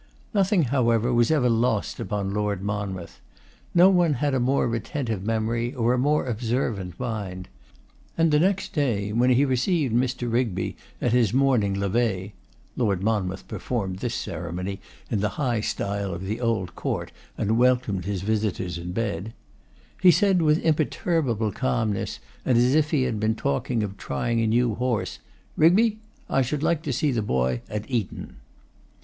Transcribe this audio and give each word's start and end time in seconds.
Nothing, 0.33 0.63
however, 0.63 1.13
was 1.13 1.29
ever 1.29 1.47
lost 1.47 1.99
upon 1.99 2.33
Lord 2.33 2.63
Monmouth. 2.63 3.21
No 3.75 3.87
one 3.91 4.15
had 4.15 4.33
a 4.33 4.39
more 4.39 4.67
retentive 4.67 5.23
memory, 5.23 5.75
or 5.75 5.93
a 5.93 5.99
more 5.99 6.25
observant 6.25 6.99
mind. 6.99 7.47
And 8.17 8.31
the 8.31 8.39
next 8.39 8.73
day, 8.73 9.13
when 9.13 9.29
he 9.29 9.45
received 9.45 9.93
Mr. 9.93 10.31
Rigby 10.33 10.75
at 10.99 11.11
his 11.11 11.35
morning 11.35 11.75
levee, 11.75 12.33
Lord 12.75 13.03
Monmouth 13.03 13.47
performed 13.47 13.99
this 13.99 14.15
ceremony 14.15 14.81
in 15.11 15.19
the 15.19 15.29
high 15.37 15.61
style 15.61 16.11
of 16.15 16.23
the 16.25 16.41
old 16.41 16.73
court, 16.75 17.11
and 17.37 17.59
welcomed 17.59 18.05
his 18.05 18.23
visitors 18.23 18.79
in 18.79 18.93
bed, 18.93 19.33
he 20.01 20.09
said 20.09 20.41
with 20.41 20.65
imperturbable 20.65 21.51
calmness, 21.51 22.17
and 22.43 22.57
as 22.57 22.73
if 22.73 22.89
he 22.89 23.03
had 23.03 23.19
been 23.19 23.35
talking 23.35 23.83
of 23.83 23.97
trying 23.97 24.41
a 24.41 24.47
new 24.47 24.73
horse, 24.73 25.19
'Rigby, 25.55 25.99
I 26.27 26.41
should 26.41 26.63
like 26.63 26.81
to 26.81 26.91
see 26.91 27.11
the 27.11 27.21
boy 27.21 27.61
at 27.69 27.87
Eton. 27.87 28.37